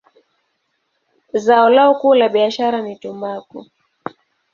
[1.45, 3.57] Zao lao kuu la biashara ni tumbaku.